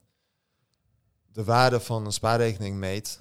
[1.33, 3.21] de waarde van een spaarrekening meet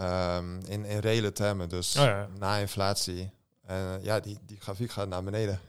[0.00, 2.28] um, in, in reële termen, dus oh ja.
[2.38, 3.30] na inflatie.
[3.62, 5.60] En uh, ja, die, die grafiek gaat naar beneden.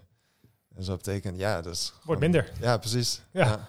[0.75, 1.93] En dat betekent, ja, dus...
[2.03, 2.51] Wordt minder.
[2.59, 3.21] Ja, precies.
[3.31, 3.45] Ja.
[3.45, 3.67] ja.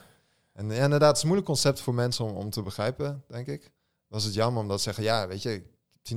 [0.52, 3.46] En ja, inderdaad, het is een moeilijk concept voor mensen om, om te begrijpen, denk
[3.46, 3.72] ik.
[4.10, 5.62] Is het jammer, omdat ze zeggen, ja, weet je,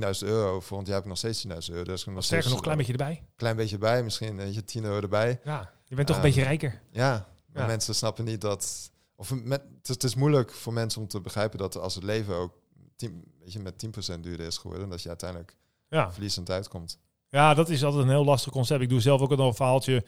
[0.28, 1.84] euro, volgend jaar heb ik nog steeds 10.000 euro.
[1.84, 3.22] Dus nog Sterker nog, een klein beetje erbij.
[3.36, 5.40] Klein beetje bij, misschien weet je, 10 euro erbij.
[5.44, 6.80] Ja, je bent toch Um, een beetje rijker.
[6.90, 7.68] Ja, maar Ja.
[7.68, 8.90] mensen snappen niet dat...
[9.16, 12.04] Of met, het, is, het is moeilijk voor mensen om te begrijpen dat als het
[12.04, 12.52] leven ook
[12.96, 15.56] 10, weet je, met 10% duurder is geworden, dat je uiteindelijk
[15.88, 16.12] Ja.
[16.12, 16.98] verliezend uitkomt.
[17.28, 18.80] ja, dat is altijd een heel lastig concept.
[18.82, 20.04] Ik doe zelf ook een verhaaltje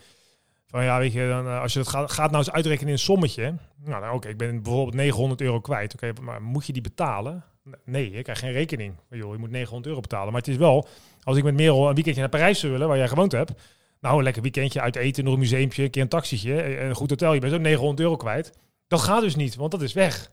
[0.70, 2.92] van, ja, weet je, dan, eh, als je het gaat, gaat nou eens uitrekenen in
[2.92, 3.54] een sommetje.
[3.84, 5.94] Nou, nou, oké, ik ben bijvoorbeeld 900 euro kwijt.
[5.94, 7.44] Oké, maar moet je die betalen?
[7.84, 8.94] Nee, je krijgt geen rekening.
[9.10, 10.32] Joh, je moet 900 euro betalen.
[10.32, 10.88] Maar het is wel,
[11.22, 13.52] als ik met Merel een weekendje naar Parijs zou willen, waar jij gewoond hebt.
[14.00, 16.94] Nou, een lekker weekendje uit eten, nog een museumpje, een keer een taxietje, eh, een
[16.94, 17.34] goed hotel.
[17.34, 18.52] Je bent ook 900 euro kwijt.
[18.86, 20.30] Dat gaat dus niet, want dat is weg.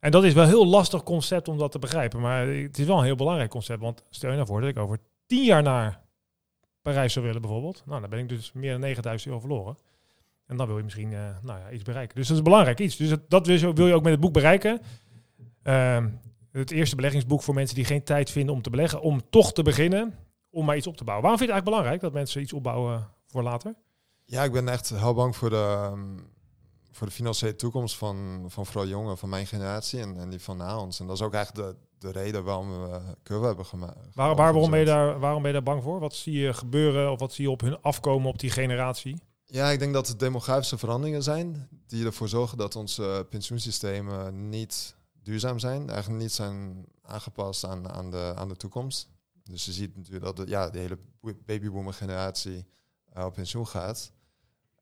[0.00, 2.20] En dat is wel een heel lastig concept om dat te begrijpen.
[2.20, 3.80] Maar het is wel een heel belangrijk concept.
[3.80, 6.01] Want stel je nou voor dat ik over 10 jaar naar
[6.82, 7.82] Parijs zou willen bijvoorbeeld.
[7.86, 9.76] Nou, dan ben ik dus meer dan 9000 euro verloren.
[10.46, 12.16] En dan wil je misschien eh, nou ja, iets bereiken.
[12.16, 12.96] Dus dat is belangrijk iets.
[12.96, 14.80] Dus dat, wil je- ook met het boek bereiken.
[15.62, 16.08] Ehm,
[16.50, 19.00] het eerste beleggingsboek voor mensen die geen tijd vinden om te beleggen.
[19.00, 20.14] Om toch te beginnen,
[20.50, 21.22] om maar iets op te bouwen.
[21.28, 23.74] Waarom vind je het eigenlijk belangrijk dat mensen iets opbouwen voor later?
[24.24, 26.18] Ja, ik ben echt heel bang voor de, ehm,
[26.90, 30.56] voor de financiële toekomst van, van vooral jongeren van mijn generatie en, en die van
[30.56, 31.00] na ons.
[31.00, 34.14] En dat is ook eigenlijk de, de reden waarom we Curve hebben gemaakt.
[34.14, 36.00] Waar, waarom, ben je daar, waarom ben je daar bang voor?
[36.00, 39.22] Wat zie je gebeuren of wat zie je op hun afkomen op die generatie?
[39.44, 44.96] Ja, ik denk dat het demografische veranderingen zijn die ervoor zorgen dat onze pensioensystemen niet
[45.22, 45.90] duurzaam zijn.
[45.90, 49.08] Eigenlijk niet zijn aangepast aan, aan, de, aan de toekomst.
[49.42, 50.98] Dus je ziet natuurlijk dat de, ja, de hele
[51.44, 52.66] babyboomer generatie
[53.16, 54.12] uh, op pensioen gaat.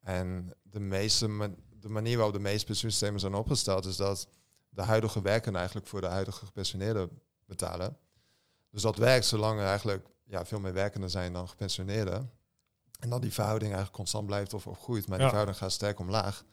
[0.03, 4.29] En de, meeste, de manier waarop de meeste pensioensystemen zijn opgesteld is dat
[4.71, 7.97] de huidige werkenden eigenlijk voor de huidige gepensioneerden betalen.
[8.71, 12.31] Dus dat werkt zolang er eigenlijk ja, veel meer werkenden zijn dan gepensioneerden.
[12.99, 15.09] En dat die verhouding eigenlijk constant blijft of, of groeit.
[15.09, 16.45] Maar die verhouding gaat sterk omlaag.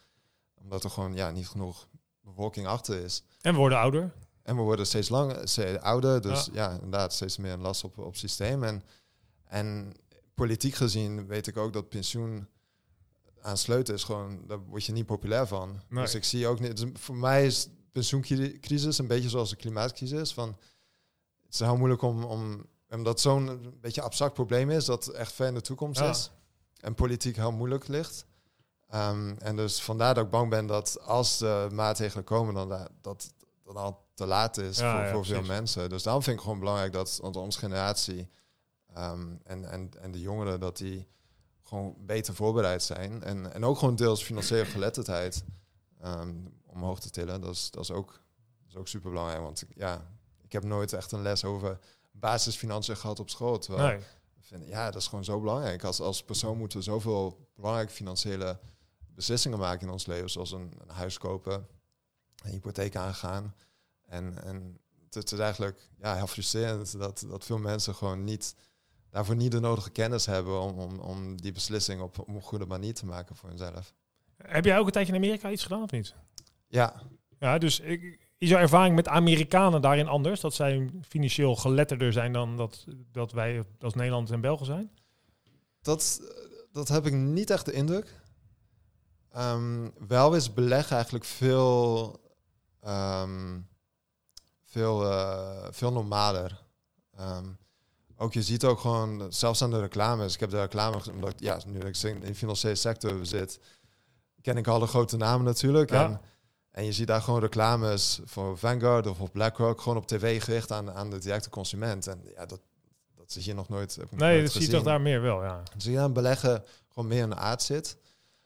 [0.53, 1.87] Omdat er gewoon ja, niet genoeg
[2.21, 3.23] bevolking achter is.
[3.41, 4.13] En we worden ouder.
[4.41, 6.21] En we worden steeds langer, steeds ouder.
[6.21, 6.71] Dus ja.
[6.71, 8.63] inderdaad, steeds meer een last op, op systeem.
[8.63, 8.83] En,
[9.43, 9.93] en
[10.33, 12.47] politiek gezien weet ik ook dat pensioen
[13.41, 15.81] aansluiten is gewoon, daar word je niet populair van.
[15.89, 20.33] Dus ik zie ook niet, dus voor mij is pensioencrisis een beetje zoals de klimaatcrisis.
[20.33, 20.47] Van,
[21.43, 25.47] het is heel moeilijk om, om omdat zo'n beetje abstract probleem is, dat echt ver
[25.47, 26.31] in de toekomst is.
[26.79, 28.25] En politiek heel moeilijk ligt.
[28.95, 32.69] Um, en dus vandaar dat ik bang ben dat als de maatregelen komen, dan
[33.01, 33.33] dat
[33.63, 35.89] dat al te laat is voor, voor veel mensen.
[35.89, 38.29] Dus daarom vind ik gewoon belangrijk dat onze generatie
[38.97, 41.07] um, en, en, en de jongeren, dat die
[41.63, 43.23] gewoon beter voorbereid zijn.
[43.23, 45.43] En, en ook gewoon deels financiële geletterdheid
[46.05, 47.41] um, omhoog te tillen.
[47.41, 49.41] Dat is, dat is, ook, dat is ook super belangrijk.
[49.41, 50.11] Want ja,
[50.41, 51.79] ik heb nooit echt een les over
[52.11, 53.59] basisfinanciën gehad op school.
[53.59, 53.99] Terwijl nee.
[54.41, 55.83] vind, ja, dat is gewoon zo belangrijk.
[55.83, 58.59] Als, als persoon moeten we zoveel belangrijke financiële
[59.15, 60.29] beslissingen maken in ons leven.
[60.29, 61.67] Zoals een, een huis kopen,
[62.43, 63.55] een hypotheek aangaan.
[64.05, 68.55] En, en het is eigenlijk ja, heel frustrerend dat, dat veel mensen gewoon niet
[69.09, 72.65] daarvoor niet de nodige kennis hebben om, om, om die beslissing op, op een goede
[72.65, 73.93] manier te maken voor hunzelf.
[74.37, 76.15] Heb jij ook een tijdje in Amerika iets gedaan of niet?
[76.67, 77.01] Ja.
[77.39, 80.39] Ja, dus ik, is jouw ervaring met Amerikanen daarin anders?
[80.41, 84.91] Dat zij financieel geletterder zijn dan dat, dat wij als Nederland en Belgen zijn?
[85.81, 86.21] Dat,
[86.71, 88.19] dat heb ik niet echt de indruk.
[89.37, 92.19] Um, wel is beleggen eigenlijk veel,
[92.87, 93.67] um,
[94.65, 96.63] veel, uh, veel normaler.
[97.19, 97.57] Um,
[98.15, 100.33] ook je ziet ook gewoon, zelfs aan de reclames.
[100.33, 103.59] Ik heb de reclame, omdat ja, nu ik in de financiële sector zit,
[104.41, 105.91] ken ik alle grote namen natuurlijk.
[105.91, 106.21] En,
[106.77, 110.71] en je ziet daar gewoon reclames voor Vanguard of op BlackRock, gewoon op tv gericht
[110.71, 112.07] aan, aan de directe consument.
[112.07, 112.59] En ja, dat,
[113.15, 113.97] dat zie je nog nooit.
[114.11, 115.63] Nee, dat zie je toch daar meer wel, ja.
[115.77, 117.97] Zie je aan beleggen gewoon meer in de aard zit.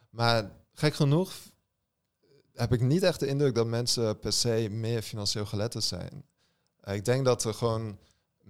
[0.10, 1.34] Maar gek genoeg
[2.54, 6.26] heb ik niet echt de indruk dat mensen per se meer financieel geletterd zijn.
[6.84, 7.98] Ik denk dat er gewoon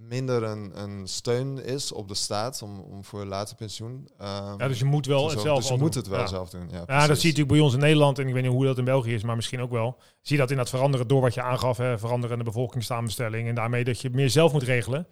[0.08, 3.90] minder een, een steun is op de staat om, om voor later pensioen.
[3.92, 6.68] Um, ja, dus je moet wel het zelf dus je moet het wel zelf doen.
[6.70, 8.64] Ja, ja dat zie je natuurlijk bij ons in Nederland en ik weet niet hoe
[8.64, 9.98] dat in België is, maar misschien ook wel.
[10.20, 13.84] Zie je dat in dat veranderen door wat je aangaf, hè, veranderende bevolkingssamenstelling en daarmee
[13.84, 15.06] dat je meer zelf moet regelen.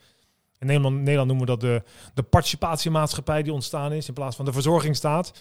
[0.58, 1.82] In Nederland, Nederland noemen we dat de,
[2.14, 5.32] de participatiemaatschappij die ontstaan is in plaats van de verzorgingsstaat.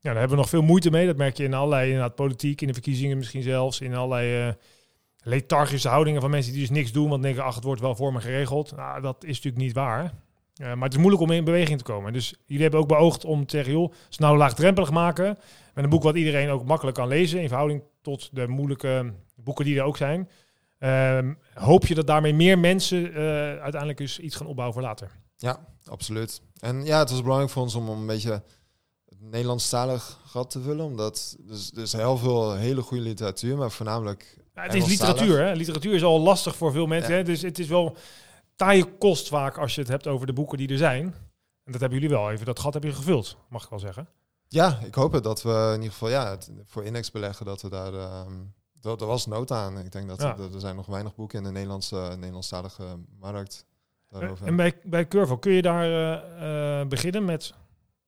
[0.00, 1.06] Ja, daar hebben we nog veel moeite mee.
[1.06, 4.46] Dat merk je in allerlei inderdaad, politiek, in de verkiezingen misschien zelfs, in allerlei...
[4.46, 4.52] Uh,
[5.28, 8.12] lethargische houdingen van mensen die dus niks doen, want denken, ach, het wordt wel voor
[8.12, 8.76] me geregeld.
[8.76, 10.02] Nou, dat is natuurlijk niet waar.
[10.04, 12.12] Uh, maar het is moeilijk om in beweging te komen.
[12.12, 15.38] Dus jullie hebben ook beoogd om te zeggen, joh, snel laagdrempelig maken.
[15.74, 19.64] Met een boek wat iedereen ook makkelijk kan lezen, in verhouding tot de moeilijke boeken
[19.64, 20.28] die er ook zijn.
[20.78, 21.18] Uh,
[21.54, 25.10] hoop je dat daarmee meer mensen uh, uiteindelijk dus iets gaan opbouwen voor later?
[25.36, 26.40] Ja, absoluut.
[26.60, 28.42] En ja, het was belangrijk voor ons om een beetje
[29.08, 30.84] het Nederlandstalig gat te vullen.
[30.84, 35.38] Omdat dus, dus heel veel hele goede literatuur, maar voornamelijk het is literatuur.
[35.38, 35.52] Hè?
[35.52, 37.14] Literatuur is al lastig voor veel mensen.
[37.14, 37.22] Hè?
[37.22, 37.96] Dus het is wel
[38.56, 41.04] taaie kost vaak als je het hebt over de boeken die er zijn.
[41.64, 42.46] En dat hebben jullie wel even.
[42.46, 44.08] Dat gat heb je gevuld, mag ik wel zeggen.
[44.48, 47.62] Ja, ik hoop het dat we in ieder geval ja, het, voor index beleggen dat
[47.62, 47.92] we daar.
[47.94, 49.78] Um, dat, er was nood aan.
[49.78, 52.84] Ik denk dat er, er, zijn nog weinig boeken in de Nederlandse, Nederlandstalige
[53.18, 53.66] markt.
[54.08, 54.46] Daarover.
[54.46, 57.54] En bij, bij Curvo, kun je daar uh, uh, beginnen met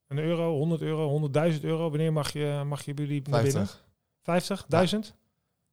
[0.06, 1.90] een euro, 100 euro, 100.000 euro?
[1.90, 3.52] Wanneer mag je, mag je jullie 50.
[3.52, 3.68] binnen?
[4.22, 4.64] 50?
[4.68, 5.14] 1000?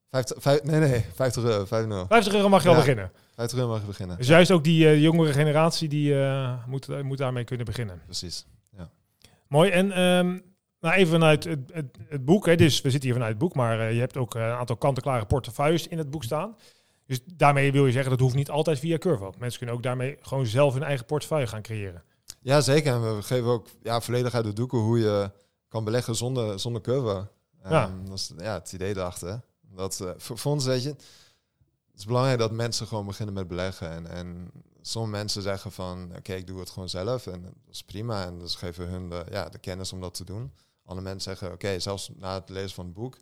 [0.09, 1.65] 50, nee, nee, 50 euro.
[1.65, 3.11] 50 euro, 50 euro mag je al beginnen.
[3.35, 4.17] 50 euro mag je beginnen.
[4.17, 8.01] Dus juist ook die uh, jongere generatie die uh, moet, moet daarmee kunnen beginnen.
[8.05, 8.45] Precies.
[8.77, 8.89] Ja.
[9.47, 9.69] Mooi.
[9.69, 10.41] En um,
[10.79, 12.45] nou even vanuit het, het, het, boek.
[12.45, 12.55] Hè.
[12.55, 15.25] Dus we zitten hier vanuit het boek, maar uh, je hebt ook een aantal kant-en-klare
[15.25, 16.55] portefeuilles in het boek staan.
[17.05, 19.33] Dus daarmee wil je zeggen dat hoeft niet altijd via Curvo.
[19.37, 22.03] Mensen kunnen ook daarmee gewoon zelf hun eigen portefeuille gaan creëren.
[22.41, 22.93] Ja, zeker.
[22.93, 25.31] En we geven ook ja, volledig uit de doeken hoe je
[25.67, 27.17] kan beleggen zonder, zonder Curvo.
[27.17, 27.91] Um, ja.
[28.05, 29.41] Dat is ja, het idee erachter.
[29.77, 33.89] Dat, uh, voor, weet je, het is belangrijk dat mensen gewoon beginnen met beleggen.
[33.89, 37.27] En, en sommige mensen zeggen van, oké, ik doe het gewoon zelf.
[37.27, 38.25] En dat is prima.
[38.25, 40.53] En dus geven hun de, ja, de kennis om dat te doen.
[40.83, 43.17] andere mensen zeggen, oké, zelfs na het lezen van het boek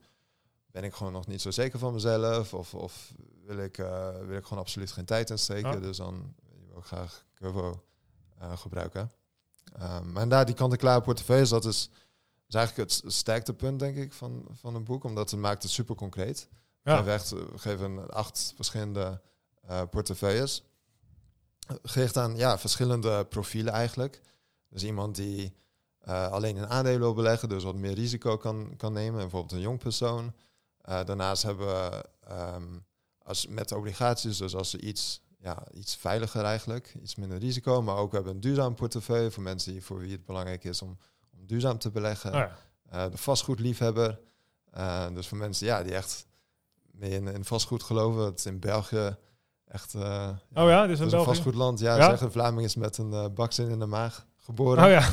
[0.72, 2.54] ben ik gewoon nog niet zo zeker van mezelf.
[2.54, 3.14] Of, of
[3.46, 5.72] wil, ik, uh, wil ik gewoon absoluut geen tijd in steken.
[5.72, 5.80] Ja.
[5.80, 6.36] Dus dan
[6.68, 7.84] wil ik graag Curvo
[8.42, 9.12] uh, gebruiken.
[9.74, 11.90] Um, maar inderdaad, die kant-en-klare portefeuilles, dat is,
[12.48, 15.04] is eigenlijk het sterktepunt, denk ik, van, van een boek.
[15.04, 16.48] Omdat het maakt het super concreet.
[16.84, 17.04] Ja.
[17.04, 19.22] We, geven acht verschillende
[19.70, 20.64] uh, portefeuilles.
[21.84, 24.22] Gericht aan ja, verschillende profielen eigenlijk.
[24.70, 25.54] Dus iemand die
[26.08, 29.20] uh, alleen in aandelen wil beleggen, dus wat meer risico kan, kan nemen.
[29.20, 30.34] Bijvoorbeeld een jong persoon.
[30.90, 32.86] Uh, daarnaast hebben we um,
[33.22, 37.82] als, met obligaties, dus als ze iets, ja, iets veiliger eigenlijk, iets minder risico.
[37.82, 40.82] Maar ook hebben we een duurzaam portefeuille voor mensen die, voor wie het belangrijk is
[40.82, 40.98] om
[41.46, 42.34] duurzaam te beleggen.
[42.34, 42.58] Oh ja.
[42.94, 44.20] uh, de vastgoedliefhebber.
[44.78, 46.28] Uh, dus voor mensen ja, die echt
[46.92, 48.24] meer in, in vastgoed geloven.
[48.26, 49.18] Het is in België
[49.66, 51.80] echt ja, oh ja, dus een, een vastgoedland.
[51.80, 52.10] Ja, ja?
[52.10, 54.84] zeggen Vlaming is met een baksteen in de maag geboren.
[54.84, 55.10] Oh ja.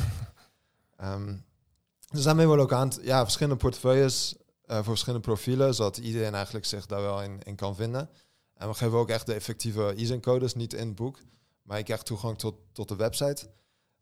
[1.13, 1.45] Um,
[2.13, 4.35] dus daarmee worden ook aan ja, verschillende portefeuilles
[4.67, 8.09] uh, voor verschillende profielen, zodat iedereen eigenlijk zich daar wel in, in kan vinden.
[8.53, 11.19] En we geven ook echt de effectieve ISIN-codes, niet in het boek,
[11.61, 13.49] maar je krijgt toegang tot, tot de website.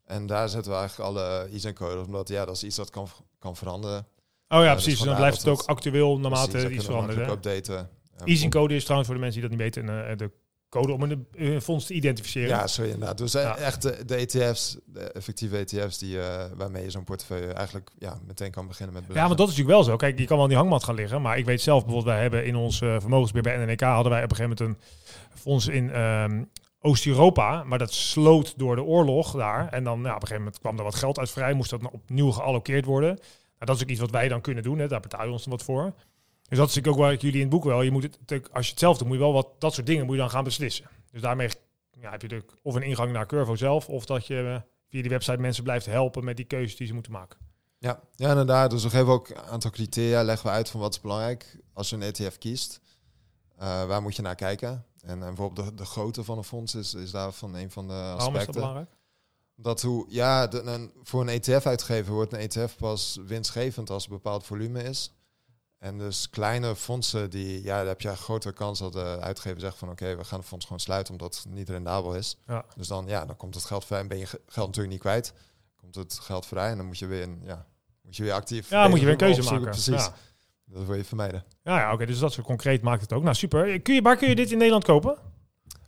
[0.04, 3.56] En daar zetten we eigenlijk alle ISIN-codes, omdat ja, dat is iets dat kan, kan
[3.56, 4.06] veranderen.
[4.48, 4.96] Oh ja, precies.
[4.98, 7.30] Dus dan blijft het ook actueel naarmate iets verandert.
[7.30, 7.88] updaten.
[8.24, 10.30] ISIN-code is trouwens voor de mensen die dat niet weten, uh, de
[10.68, 12.48] code om een, een fonds te identificeren.
[12.48, 13.18] Ja, sorry inderdaad.
[13.18, 13.56] Dus ja.
[13.56, 18.18] echt de, de, ETF's, de effectieve ETF's die, uh, waarmee je zo'n portefeuille eigenlijk ja,
[18.26, 19.22] meteen kan beginnen met beleggen.
[19.22, 19.96] Ja, maar dat is natuurlijk wel zo.
[19.96, 22.22] Kijk, je kan wel in die hangmat gaan liggen, maar ik weet zelf bijvoorbeeld, wij
[22.22, 24.86] hebben in ons uh, vermogensbeheer bij NNK hadden wij op een gegeven moment een
[25.34, 26.50] fonds in um,
[26.84, 29.68] Oost-Europa, maar dat sloot door de oorlog daar.
[29.68, 31.90] En dan ja, op een gegeven moment kwam er wat geld uit vrij, moest dat
[31.90, 33.08] opnieuw geallokeerd worden.
[33.08, 33.24] Nou,
[33.58, 34.88] dat is ook iets wat wij dan kunnen doen, hè.
[34.88, 35.92] daar betalen we ons dan wat voor.
[36.48, 37.82] Dus dat is natuurlijk ook waar ik jullie in het boek wel.
[37.82, 40.04] Je moet het, als je het zelf doet, moet je wel wat dat soort dingen
[40.04, 40.86] moet je dan gaan beslissen.
[41.10, 41.48] Dus daarmee
[42.00, 45.10] ja, heb je de, of een ingang naar Curvo zelf, of dat je via die
[45.10, 47.38] website mensen blijft helpen met die keuzes die ze moeten maken.
[47.78, 48.70] Ja, ja inderdaad.
[48.70, 51.90] Dus we geven ook een aantal criteria, leggen we uit van wat is belangrijk als
[51.90, 52.80] je een ETF kiest.
[53.60, 54.84] Uh, waar moet je naar kijken?
[55.02, 57.92] En, en bijvoorbeeld de, de grootte van een fonds is, is daarvan een van de
[57.92, 58.16] aspecten.
[58.16, 58.90] Waarom is dat belangrijk?
[59.56, 64.10] Dat hoe, ja, de, een, voor een ETF-uitgever wordt een ETF pas winstgevend als een
[64.10, 65.12] bepaald volume is.
[65.78, 69.60] En dus kleine fondsen, die, ja, daar heb je een grotere kans dat de uitgever
[69.60, 72.36] zegt van oké, okay, we gaan het fonds gewoon sluiten omdat het niet rendabel is.
[72.46, 72.64] Ja.
[72.76, 75.32] Dus dan, ja, dan komt het geld vrij en ben je geld natuurlijk niet kwijt.
[75.76, 77.66] Komt het geld vrij en dan moet je weer, in, ja,
[78.02, 78.70] moet je weer actief.
[78.70, 79.70] Ja, moet je weer een keuze maken.
[79.70, 80.04] Precies.
[80.04, 80.14] Ja.
[80.64, 81.44] Dat wil je vermijden.
[81.64, 83.22] Ja, ja oké, dus dat zo concreet maakt het ook.
[83.22, 83.80] Nou, super.
[83.80, 85.16] Kun je, waar kun je dit in Nederland kopen?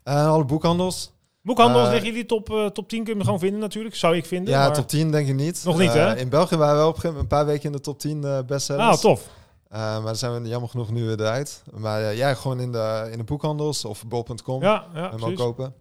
[0.04, 1.12] Uh, alle boekhandels.
[1.42, 3.94] Boekhandels Uh, liggen jullie top, uh, top 10 kun je gewoon vinden natuurlijk.
[3.94, 4.52] Zou ik vinden.
[4.52, 4.74] Ja, maar...
[4.74, 5.62] top 10 denk ik niet.
[5.64, 6.16] Nog niet, hè?
[6.16, 8.38] In België waren we wel op een een paar weken in de top 10 uh,
[8.46, 8.88] bestsellers.
[8.88, 9.28] Ah, tof.
[9.68, 11.62] Maar daar zijn we jammer genoeg nu weer eruit.
[11.72, 14.62] Maar ja, gewoon in de, in de boekhandels of bol.com.
[14.62, 15.74] Ja, ja kopen.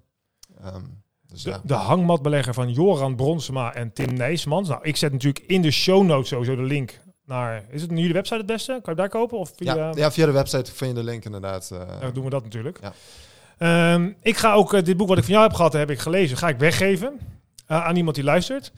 [0.66, 1.62] Um, dus de, ja.
[1.64, 4.70] de hangmatbelegger van Joran Bronsema en Tim Nijsmans.
[4.70, 7.64] Nou, ik zet natuurlijk in de show notes sowieso de link naar...
[7.70, 8.72] Is het nu de website het beste?
[8.72, 9.38] Kan je daar kopen?
[9.38, 9.76] Of via...
[9.76, 11.70] Ja, ja, via de website vind je de link inderdaad.
[11.74, 11.80] Uh,
[12.14, 12.80] doen we dat natuurlijk.
[12.82, 13.94] Ja.
[13.94, 16.00] Um, ik ga ook uh, dit boek wat ik van jou heb gehad, heb ik
[16.00, 17.20] gelezen, ga ik weggeven
[17.68, 18.72] uh, aan iemand die luistert.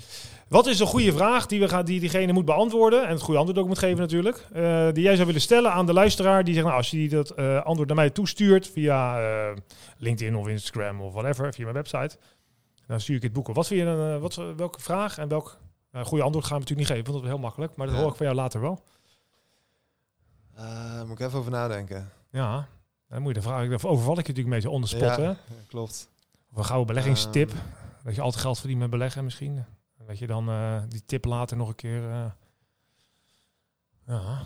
[0.47, 3.03] Wat is een goede vraag die, we gaan, die diegene moet beantwoorden?
[3.03, 4.45] En het goede antwoord ook moet geven natuurlijk.
[4.55, 6.43] Uh, die jij zou willen stellen aan de luisteraar.
[6.43, 9.55] Die zegt, nou, als je die dat uh, antwoord naar mij toestuurt via uh,
[9.97, 12.17] LinkedIn of Instagram of whatever, via mijn website.
[12.87, 13.55] Dan stuur ik het boek op.
[13.55, 15.57] Wat vind je dan, wat, welke vraag en welk
[16.03, 17.03] goede antwoord gaan we natuurlijk niet geven.
[17.03, 17.75] Want dat is heel makkelijk.
[17.75, 18.01] Maar dat ja.
[18.01, 18.83] hoor ik van jou later wel.
[21.05, 22.11] moet ik even over nadenken.
[22.29, 22.67] Ja,
[23.07, 25.01] dan moet je de vraag, overval ik je natuurlijk een beetje onder spot.
[25.01, 25.33] Ja, hè?
[25.67, 26.09] klopt.
[26.51, 27.51] Of een gouden beleggingstip.
[27.51, 27.57] Um,
[28.03, 29.65] dat je altijd geld verdient met beleggen misschien.
[30.07, 32.01] Dat je dan uh, die tip later nog een keer.
[32.01, 32.25] Uh,
[34.07, 34.43] ja.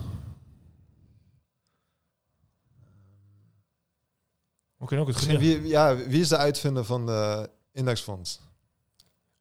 [4.76, 8.40] We kunnen ook het wie, ja, wie is de uitvinder van de indexfonds?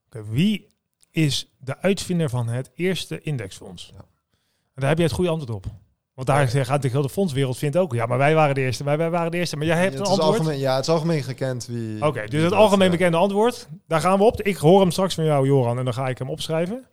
[0.10, 0.68] Wie
[1.12, 3.92] is de uitvinder van het eerste indexfonds?
[3.94, 4.00] Ja.
[4.00, 5.66] En daar heb je het goede antwoord op.
[6.14, 7.94] Want daar gaat de hele fondswereld vindt ook.
[7.94, 8.84] Ja, maar wij waren de eerste.
[8.84, 9.58] Wij, wij waren de eerste.
[9.58, 10.38] Maar jij hebt ja, een antwoord.
[10.38, 11.96] Algemeen, ja, het is algemeen gekend wie.
[11.96, 13.68] Oké, okay, dus het algemeen bekende antwoord.
[13.88, 14.42] Daar gaan we op.
[14.42, 16.86] Ik hoor hem straks van jou, Joran, en dan ga ik hem opschrijven.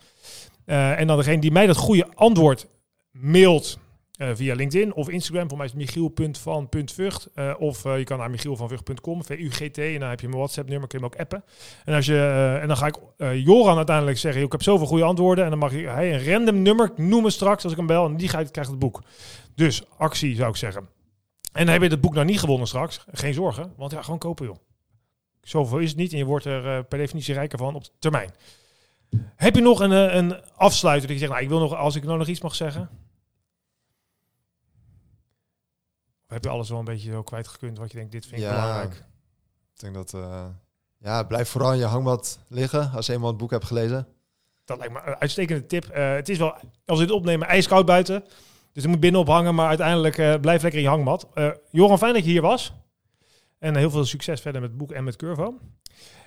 [0.66, 2.66] Uh, en dan degene die mij dat goede antwoord
[3.10, 3.78] mailt
[4.18, 5.48] uh, via LinkedIn of Instagram.
[5.48, 7.28] Voor mij is het michiel.van.vught.
[7.34, 9.78] Uh, of uh, je kan naar michielvanvught.com, V-U-G-T.
[9.78, 11.44] En dan heb je mijn WhatsApp-nummer, kun je hem ook appen.
[11.84, 12.96] En, als je, en dan ga ik
[13.44, 15.44] Joran uiteindelijk zeggen, ik heb zoveel goede antwoorden.
[15.44, 18.06] En dan mag hij een random nummer noemen straks als ik hem bel.
[18.06, 19.02] En die krijgt het boek.
[19.54, 20.88] Dus actie zou ik zeggen.
[21.52, 23.04] En heb je het boek nou niet gewonnen straks.
[23.12, 24.56] Geen zorgen, want ja, gewoon kopen joh.
[25.42, 28.30] Zoveel is het niet en je wordt er per definitie rijker van op termijn.
[29.36, 32.04] Heb je nog een, een afsluiter dat je zegt, nou, ik wil nog, als ik
[32.04, 32.82] nou nog iets mag zeggen...
[32.82, 32.88] Of
[36.26, 38.54] heb je alles wel een beetje zo kwijtgekund wat je denkt, dit vind ik ja,
[38.54, 38.94] belangrijk?
[39.74, 40.46] Ik denk dat, uh,
[40.98, 44.06] ja, blijf vooral in je hangmat liggen als je eenmaal het boek hebt gelezen.
[44.64, 45.84] Dat lijkt me een uitstekende tip.
[45.84, 46.54] Eh, het is wel,
[46.86, 48.24] als we dit opnemen, ijskoud buiten.
[48.72, 51.28] Dus er moet binnen ophangen, maar uiteindelijk uh, blijf lekker in je hangmat.
[51.70, 52.72] Joran, fijn dat je hier was.
[53.58, 55.58] En heel veel succes verder met het boek en met Curvo.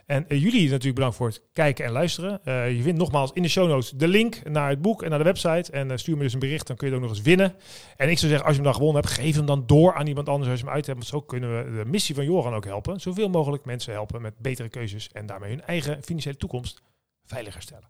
[0.10, 2.42] En uh, jullie natuurlijk bedankt voor het kijken en luisteren.
[2.46, 5.18] Uh, je vindt nogmaals in de show notes de link naar het boek en naar
[5.18, 5.72] de website.
[5.72, 7.56] En uh, stuur me dus een bericht, dan kun je het ook nog eens winnen.
[7.98, 10.08] En ik zou zeggen, als je hem dan gewonnen hebt, geef hem dan door aan
[10.08, 10.98] iemand anders als je hem uit hebt.
[10.98, 13.00] Want zo kunnen we de missie van Joran ook helpen.
[13.00, 16.82] Zoveel mogelijk mensen helpen met betere keuzes en daarmee hun eigen financiële toekomst
[17.26, 17.90] veiliger stellen.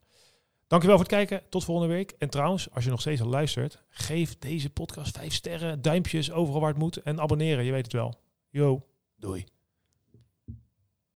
[0.67, 1.41] Dankjewel voor het kijken.
[1.49, 2.13] Tot volgende week.
[2.17, 6.59] En trouwens, als je nog steeds al luistert, geef deze podcast vijf sterren, duimpjes overal
[6.59, 7.65] waar het moet en abonneren.
[7.65, 8.13] Je weet het wel.
[8.49, 9.45] Yo, doei.